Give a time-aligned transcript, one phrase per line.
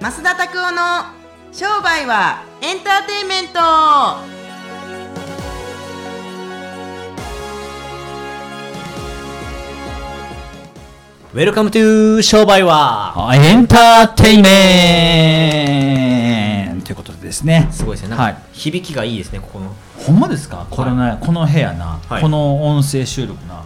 [0.00, 0.80] 増田拓夫の
[1.52, 3.60] 商売はエンターテインメント。
[11.34, 15.52] Welcome to 商売はエンターテイメ
[16.72, 16.86] ント。
[16.86, 17.68] ということでですね。
[17.70, 18.16] すごいですね。
[18.16, 18.36] はい。
[18.54, 19.76] 響きがいいですねここの。
[19.98, 20.66] ほんまですか？
[20.70, 22.22] これね、この部屋な、はい。
[22.22, 23.64] この音声収録な。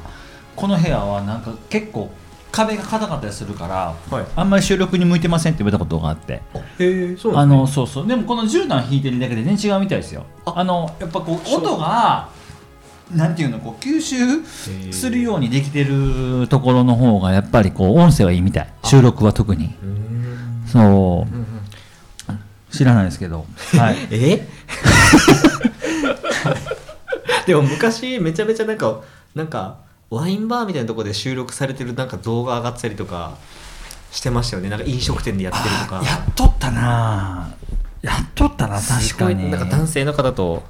[0.56, 2.10] この部屋はなんか結構
[2.54, 4.26] 壁が硬かったりするから、はい。
[4.36, 6.34] あんまり収録に向いてませんって言われたことがあって。
[6.34, 6.42] へ
[6.78, 8.06] えそうあのそうそう。
[8.06, 10.24] でもこの絨毯引いてるだけで全然違うみたいですよ。
[10.44, 12.28] ああのやっぱこう音が
[13.12, 14.16] なんていうのこう吸収
[14.92, 18.72] するようにできてるところの方がやっぱりこう音声はいいみたい。
[18.84, 19.74] 収録は特に。
[20.66, 21.34] そう。
[22.72, 23.46] 知らないですけど。
[23.76, 23.96] はい。
[24.12, 24.46] え？
[27.46, 29.00] でも昔めちゃめちゃなんか
[29.34, 29.78] なんか
[30.14, 33.36] ワインバーみたいなところで収録されてるなんか動画上がってたりとか
[34.10, 34.68] してましたよね。
[34.70, 36.02] なんか飲食店でやってるとか。
[36.04, 37.54] やっとったな。
[38.02, 39.50] やっとったな確かに。
[39.50, 40.62] なんか男性の方と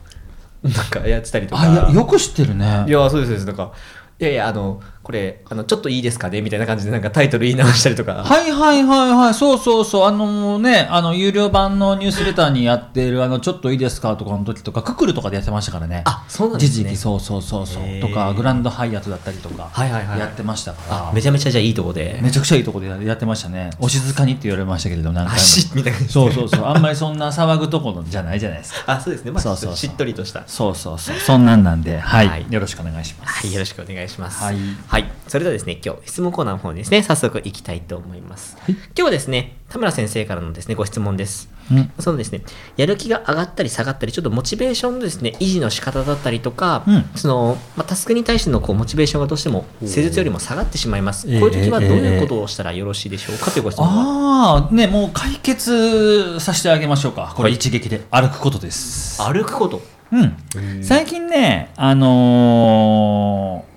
[0.63, 1.91] なんかやってたりとか。
[1.93, 2.87] よく知ってるね。
[2.89, 3.47] いやそうですそうです。
[3.47, 3.73] なんか
[4.21, 8.25] いやいやあのこれあのちょっといいですかねみたいな感じでなんかタイトル言い直したりとか。
[8.25, 10.07] はいはいはいはいそうそうそう。
[10.07, 16.05] あのねあの有料版のニュースレターにやってるあのちょっといいですかとかの時とかククルとかでやってましたからね。
[16.07, 16.85] あそうなんですね。
[16.85, 18.01] 一時期そうそうそうそう。
[18.01, 20.19] とかグランドハイアットだったりとかはいはいはい。
[20.21, 21.09] やってましたから。
[21.11, 22.21] あめちゃめちゃじゃあいいとこで。
[22.23, 23.71] めちゃくちゃいいところでやってましたね。
[23.79, 25.41] お静かにって言われましたけれど何回も
[25.75, 25.99] みたいな。
[26.09, 26.65] そうそうそう。
[26.65, 28.85] あんまりそんな騒ぐところじゃないじゃないですか。
[28.95, 29.33] あそうですね。
[29.33, 30.45] まあそうそうそうしっとりとした。
[30.47, 31.17] そうそうそう。
[31.19, 32.47] そんなんなんではい、はい。
[32.49, 33.47] よろしくお願いします。
[33.47, 34.43] はい、よろしくお願いします。
[34.43, 38.57] はいそれではですね、今日、質問コーナーの方にですね、早速いきたいと思います。
[38.61, 41.49] はい今日はですね、田村先生からのですね、ご質問です。
[41.71, 42.43] うんそのですね、
[42.77, 51.27] やる気が上がったり下がったり、ちょっとモチベーションのですね、維持の仕方だったりとか、うんその、まあ、タスクに対してのこうモチベーションがどうしても施術よりも下がってしまいます。
[51.31, 53.95] ええこういう時はどういうことをしたらよろしいでしょうかというご質問が。
[53.95, 59.83] ああねもう解決させてあげましょうかこれはい一撃で歩くことです、歩くこと。
[60.13, 63.74] うん最近ねあのー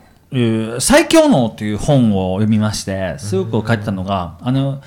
[0.80, 4.82] 最強のという本を読みましてすごく書いてたのがあの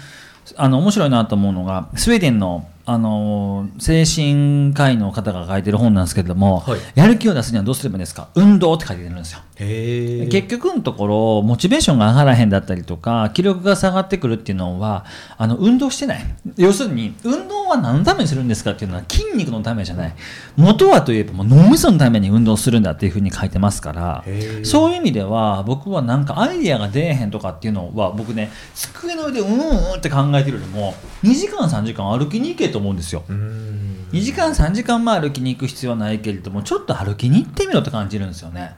[0.57, 6.81] あの面白いなと思うのがスウェーデンのあのー精神科医の方が書いてる本なんですけれども、はい。
[6.95, 8.29] やる気を出すにはどうすればいいんですか？
[8.35, 9.41] 運動って書いてるんですよ。
[9.57, 15.05] へ結局のところモチベーションが上がらへんだったりとか気力が下がってくるっていうのは
[15.37, 16.25] あの運動してない。
[16.57, 20.15] 要するに運動は何のためにするんですかっていうのは筋肉のためじゃない。
[20.57, 24.25] 元はといえばもう脳みそのために運動するんだっていうふうに書いてますから
[24.65, 33.25] そういう意味では僕はなんかアイデアが出えへんとかっていうのは僕ね机の上でうんうんって考えてるよりも2時間3時間歩きに行けと思うんですよ。
[33.29, 34.07] うーん。
[34.13, 38.75] 2時間3時間も歩きに行く必要はないけれどもちょっと歩きに行ってみろって感じるんですよね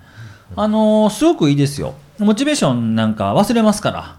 [0.56, 4.16] あのーすごくいいですよモチベーションなんか忘れますから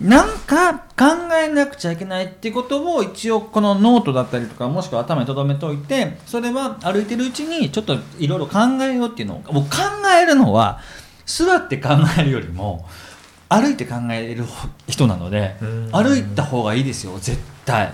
[0.00, 9.76] なんか考えなくちゃいけないってことを一応このノートだったりとかもしくは頭に留めておいてそれは歩いてるうちにちょっといろいろ考えようっていうのを僕考
[10.22, 10.78] えるのは
[11.26, 12.86] 座って考えるよりも
[13.50, 14.44] 歩いて考える
[14.88, 15.90] 人なのでうん。
[15.92, 17.92] 歩いた方がいいですよ絶対。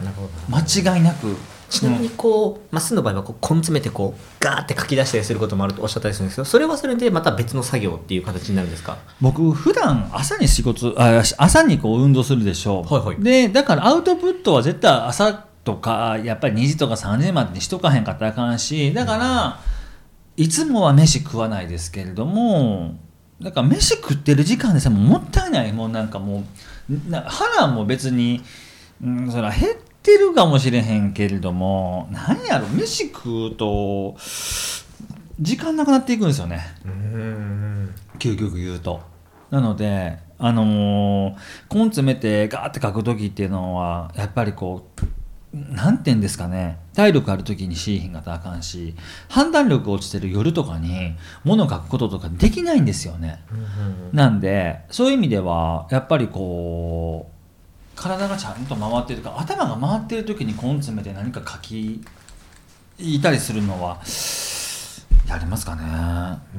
[0.49, 1.34] 間違いなく。
[1.69, 8.99] ちなみにこう、まっすーの場合はこう根詰めてこうガーって書き出したりすることもあるとおっしゃったりするんですけどそれはそれでまた別の作業っていう形になるんですか？
[9.21, 13.21] 僕普段朝に仕事あ朝にこう運動するでしょう、はいはい。
[13.21, 15.33] でだからアウトプットは絶対朝
[15.65, 19.59] とかやっぱり2時とか3時までにしとかへんかったらあかんしだから
[20.37, 22.94] いつもは飯食わないですけれども
[23.41, 26.44] だから飯食ってる時間でさもったいないもうなんかも
[26.91, 28.42] うな腹も別に、
[29.04, 34.16] うん、そら減ってるかもしれへんけれども何やろ飯食うと
[35.38, 36.62] 時間なくなっていくんですよね。
[36.86, 39.02] うん究極言うと
[39.50, 45.04] なのであのー根詰めてガーって書く時っていうのはやっぱりこう
[45.71, 46.78] なんて言うんですかね。
[46.94, 48.94] 体力ある時にしいひたらあかんし
[49.28, 53.43] 判断力落ちてる夜とかに物を書くこととかできないんですよね。
[54.12, 57.37] なんでそういう意味ではやっぱりこう
[57.97, 62.05] 体がちゃんと回ってるか頭が回ってる時に根詰めて何か書き
[62.99, 64.00] いたりするのは
[65.28, 65.82] やりますかね。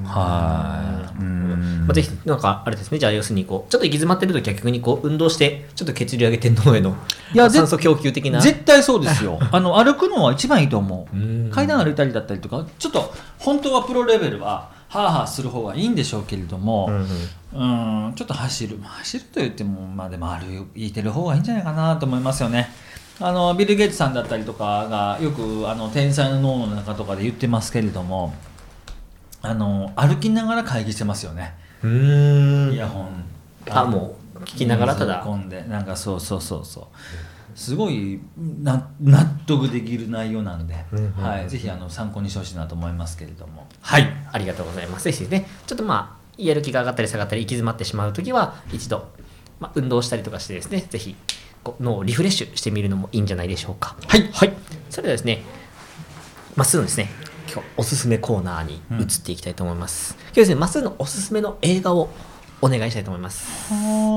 [0.04, 1.22] はい。
[1.22, 1.86] うん。
[1.88, 3.00] まあ、ぜひなんかあれですね。
[3.00, 6.98] じゃあ要するにこうちょっと行き詰まってると逆にこう運動してちょっと血流上げて脳への
[7.34, 8.42] いや酸素供給的な。
[8.42, 9.40] 絶対そうですよ。
[9.52, 11.50] あの歩くのは一番いいと思う。
[11.50, 16.94] 階段歩いたりだったりとかちょっと本当はプロレベルはハーハーする方がいいんでしょうけれども、うん
[17.62, 18.08] うん。
[18.08, 18.78] うんちょっと走る。
[18.78, 22.69] まあ走ると言ってもまあでも歩いてる方がいいんじゃないかなと思いますよね。
[23.19, 28.34] あのビル・ゲイツさんだったりとかがよくあの天才の脳の中とかで言ってますけれども
[29.48, 32.74] あの歩きながら会議してますよね、うーん。
[32.74, 33.24] イヤホン。
[33.70, 35.24] あもう聞きながらただ。
[35.24, 36.86] 込んでなんかそうそうそうそう。
[37.56, 38.20] すごい
[38.62, 41.24] な納得できる内容なんで、うんうんうん。
[41.24, 43.68] はい、ぜひあの参考にしてほしいなと思いますけれども。
[43.82, 44.08] はい。
[44.32, 45.06] ありがとうございます。
[45.06, 49.08] ぜひねちょっとまあやる気が上がったり下がったり行き詰まってしまう時は一度、
[49.60, 51.16] まあ、運動したりとかしてですねぜひ
[51.64, 53.96] こう脳をリフレッシュしてみるのもいいんじゃないでしょうか。
[54.08, 54.54] はい、はい、
[54.90, 55.42] それではですね
[56.56, 57.10] まっすぐのですね
[57.52, 62.10] 今日おすすめコーナーに移っていきたいと思います、今日ですねまっすぐのおすすめの映画を
[62.62, 63.74] お願いしたいと思います。
[63.74, 63.76] は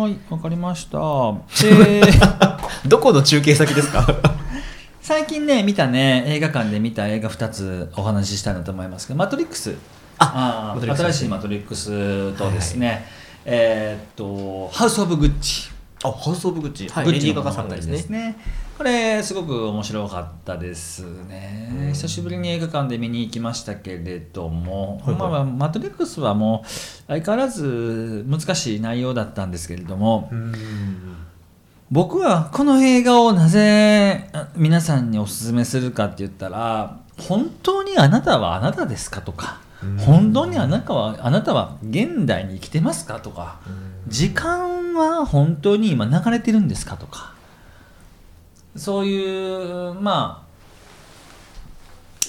[0.09, 0.99] ーいわかりました、
[1.67, 2.89] えー。
[2.89, 4.07] どこの中継先ですか？
[5.03, 9.75] 最近ね見たね映画館で見た映画2つお話ししたいなと思いますけど「マトリックス」
[10.19, 13.07] ああ新しい「マトリックス」とですね、
[13.45, 15.69] えーっと「ハウス・オブ・グッチ」
[16.05, 18.37] あハウス・オブ・グッチ、はい、グッチレディー・ガガさんの物語がですね
[18.81, 21.91] これすごく面白かったですね。
[21.93, 25.31] 久しぶりに映画館で見に行きましたけれども、はいはい。
[25.33, 26.69] まあ、マトリックスはもう
[27.07, 30.55] 相変わらず難しい内容だったんですけれども、うん
[31.91, 39.97] 僕はこの映画をなぜあ皆さんにおすすめするかって言ったら本当にあなたはあなたですかとかうん。
[39.99, 43.61] 本当にあなたはあなたは現代に生きてますかとか
[44.09, 47.39] 時間は本当に今流れてるんですかとか
[48.77, 50.51] そういうまあ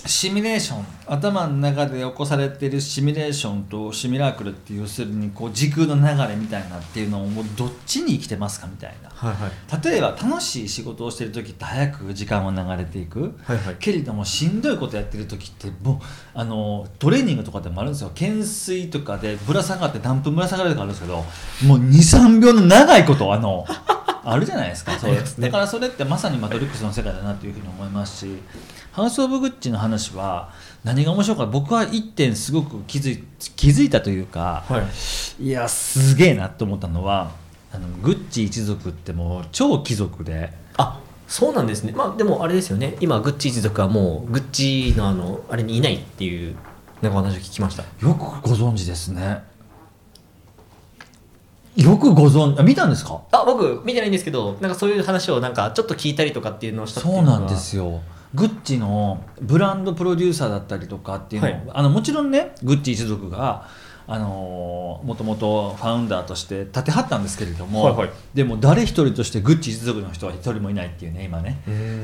[0.06, 9.10] シミュレーション頭の中で起こされてるシミュレーションとシミュラークルっていう要するにこう時空の流れみたいなっていうのをもうどっちに生きてますかみたいな。
[9.10, 9.86] はいはい。
[9.86, 13.76] 例えば楽しい仕事をしてる時って早く時間は流れていく、はいはい。
[13.80, 15.98] けれどもしんどいことやってる時ってもう
[16.34, 18.10] あのトレーニングとかでもあるんですよ。
[18.10, 21.18] 懸垂とかでぶら下がって何分ぶら下がるとかあるんですけど
[21.68, 23.66] もう23秒の長いことあの
[24.24, 24.98] あるじゃないですか。
[24.98, 28.38] そねだからそれってまさにマトリックスの世界だなというふうに思いますし
[28.92, 30.52] ハウス・オブ・グッチの話は
[30.84, 33.24] 何が面白いか僕は一点すごく気づい
[33.56, 34.88] 気づいたというか、は
[35.40, 35.44] い。
[35.44, 37.32] いやすげえなと思ったのは
[37.74, 40.52] あのグッチ一族ってもう超貴族で。
[40.78, 41.94] あそうなんですね。
[41.94, 42.98] まあでもあれですよね。
[43.00, 46.56] 今グッチ一族はもうグッチのあのあれにいないっていう
[47.02, 47.84] なんかお話を聞きました。
[47.84, 49.44] よくご存知ですね
[51.76, 53.22] よくご存知あ見たんですか？
[53.32, 58.02] あ僕見てないんですけどなんかそういう話をなんかちょっと聞いたりとかっていうのをしたそうなんですよ。
[58.34, 61.64] グッチのブランドプロデューサーだったりとかっていうのを、はい。
[61.74, 63.68] あのもちろんねグッチ一族が
[64.08, 68.10] あのーもともとファウンダーとして立てはったんですけれども、はいはい。
[68.34, 71.62] でも誰一人としてグッチ一族の人は一人もいないっていうね今ね。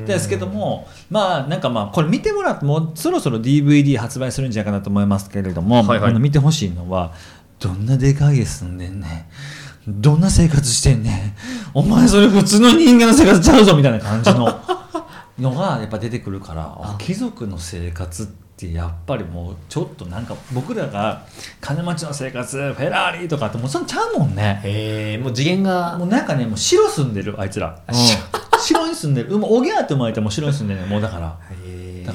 [0.07, 6.09] ですけどもまあなんかまあこれ見てもらってもうそろそろ DVD 発売するんじゃないかなと思いますけれども、はいはい。
[6.11, 7.13] あの見てほしいのは
[7.59, 9.07] どんなでかい家住んでんね
[9.87, 10.01] ん。
[10.01, 11.33] どんな生活してんねん。
[11.73, 14.47] お前それ普通の人間の生活ちゃうぞみたいな感じの。
[15.39, 21.27] のがやっぱ出てくるからあ貴族の生活ってやっぱりもうちょっとなんか僕らが
[21.61, 24.59] 金持ちの生活フェラーリとかってもうそんちゃうもんね。
[24.63, 25.97] へえもう次元が。
[25.97, 27.79] もうなんかねもう城住んでるあいつら、
[28.59, 29.37] 城に住んでる。
[29.37, 31.37] もうおぎゃーって生まれても城に住んでるねもうだから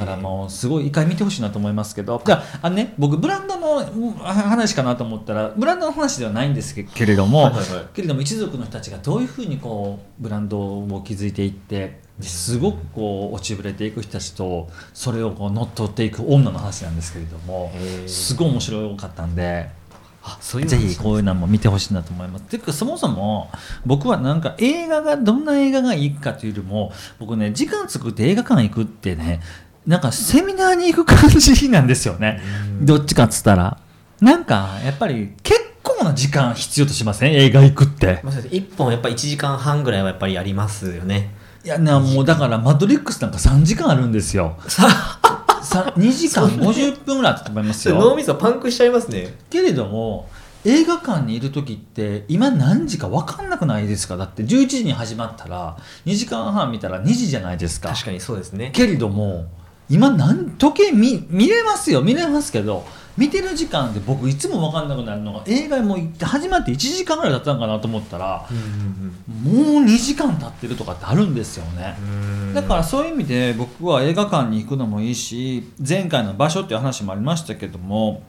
[0.04, 2.22] からもうすごい一回見てほしいなと思いますけど。
[2.24, 7.86] じゃああのね僕ブランドのうん話かなと思ったらブランドの話ではないんですけけれども、はいはいはい。
[7.94, 17.72] けれども一族の人たちがどういうふうにこうブランドを築いていってすごくこう落ちぶれていく人たちとそれをこう乗っ取っていく女の話なんですけれども
[18.06, 19.82] すごい面白かったんで。
[20.24, 22.44] あそういうぜひこういうのも見てほしいなと思います。
[22.44, 23.50] ていうかそもそも
[23.84, 29.40] 僕はなんか映画がどんな映画がいいかというよりも僕ね時間作って映画館行くってね
[29.86, 32.40] なんかセミナーに行く感じなんですよね。
[32.80, 33.78] どっちかっつったら。
[34.20, 37.34] なんかやっぱり結構な時間必要としません？
[37.34, 38.20] 映画行くって。
[38.22, 41.34] まあ、そうです1本やっぱ1時間半ぐらいはやっぱりありますよね。
[41.64, 44.56] いやなもうだからマトリックスなんか3時間あるんですよ。
[44.68, 44.82] さ
[45.96, 47.96] 2時間50分ぐらいあったと思いますよ。
[47.96, 49.34] 脳みそパンクしちゃいますね。
[49.50, 50.28] けれども
[50.64, 54.16] 映画館にいる時って今何時か分かんなくないですか？
[54.16, 57.88] だって11時に始まったら2時間半見たら2時じゃないですか。
[57.88, 58.70] 確かにそうですね。
[58.72, 59.46] けれども
[59.92, 62.00] 今何時計見見れますよ。
[62.00, 62.86] 見れますけど
[63.18, 71.94] 見てる時間で僕いつも分かんなくなるのが映画も行って始まって1時間ぐらい経ったのかなと思ったらうんうんもう2時間経ってるとかってあるんですよね。
[72.00, 72.54] うん。
[72.54, 78.22] だからそういう意味で僕は映画館に行くのもいいし前回の場所っていう話もありましたけども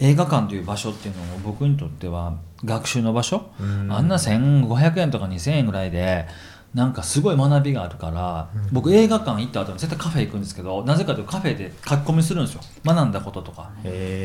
[0.00, 3.50] 映画館という場所っていうのも僕にとっては学習の場所。
[3.60, 3.92] うん。
[3.92, 6.26] あんな1500円とか2000円ぐらいで
[6.74, 12.62] なんかすごい学びがあるから僕映画館行った後に絶対カフェ行くんですけどなぜかというとカフェで書き込みするんですよ。
[12.84, 13.70] 学んだこととか。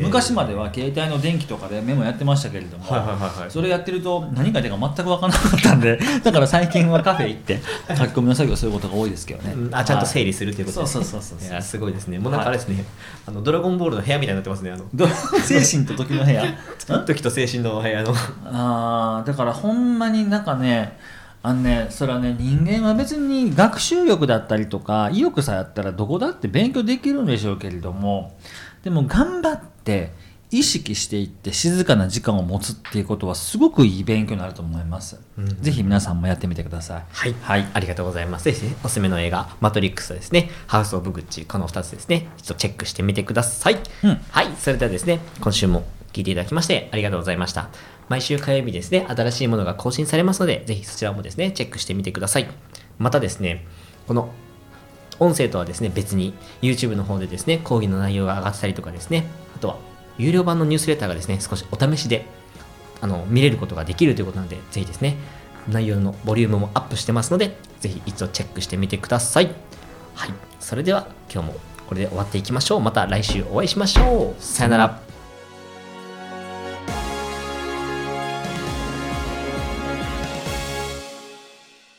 [0.02, 3.52] 昔までは携帯の電気とかでメモやってましたけれども、はいはいはいはい。
[3.52, 11.04] それやってると何かでか全く分からなかったんで だから最近はカフェ行って書き込みの作業することが多いですけどね、うんあちゃんと整理理するということですね。
[11.04, 12.20] そうそうそうそういやすごいですね。
[12.20, 12.86] もうなんかあれですね、
[13.26, 14.86] あのドラゴンボールの部屋みたいになってますねあの。
[14.94, 15.08] ど
[15.44, 16.44] 精神と時の部屋。
[17.06, 18.14] 時と精神の部屋の。
[18.46, 20.98] あーだからほんまになんかね
[21.50, 28.38] ああのねそれはね人間は別に学習力だったりとか意欲さえあったらどこだって勉強できるんでしょうけれども
[28.84, 30.12] でも頑張って
[30.52, 37.06] 意識していって静かな時間を持つっていうことはすごくいい勉強になると思います、うんぜひ皆さんもやってみてください。
[37.12, 37.68] はい、はい。
[37.74, 38.46] ありがとうございます。
[38.46, 43.78] ぜひ、ね、おすすめの映画、マトリックスとですね、ハウス・オブ・グッチ、この2つですね、一度チェックしてみてください。
[44.04, 44.22] うん。
[44.32, 47.70] はい、それではですね、今週も聞いていただきましてありがとうございました。
[48.08, 52.48] 毎週火曜日ですね、新しいものが更新されますので、ぜひそちらもですね、チェックしてみてください。
[52.98, 53.66] またですね、
[54.08, 54.30] この
[55.20, 59.26] 音声とはですね、別に YouTube の方でですね、講義の内容が上がったりとかですね、
[59.56, 59.78] あとは
[60.18, 62.26] 有料版のニュースレターがですね、少しお試しで
[63.02, 65.18] あの見れることができるということなので、ぜひですね、
[65.68, 69.52] 内容のボリュームもアップしてますので、ぜひ一度チェックしてみてください。
[70.16, 71.56] はい、それでは今日も
[71.88, 72.82] これで終わっていきましょう。
[72.82, 74.42] また来週お会いしましょう。
[74.42, 75.09] さよなら。